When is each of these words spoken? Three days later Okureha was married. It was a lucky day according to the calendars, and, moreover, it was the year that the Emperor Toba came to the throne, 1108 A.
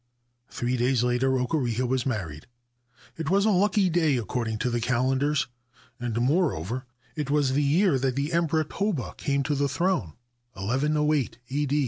Three 0.49 0.77
days 0.77 1.03
later 1.03 1.33
Okureha 1.37 1.87
was 1.87 2.07
married. 2.07 2.47
It 3.17 3.29
was 3.29 3.45
a 3.45 3.51
lucky 3.51 3.87
day 3.87 4.17
according 4.17 4.57
to 4.57 4.71
the 4.71 4.81
calendars, 4.81 5.45
and, 5.99 6.19
moreover, 6.19 6.85
it 7.15 7.29
was 7.29 7.53
the 7.53 7.61
year 7.61 7.99
that 7.99 8.15
the 8.15 8.33
Emperor 8.33 8.63
Toba 8.63 9.13
came 9.15 9.43
to 9.43 9.53
the 9.53 9.69
throne, 9.69 10.13
1108 10.55 11.37
A. 11.51 11.67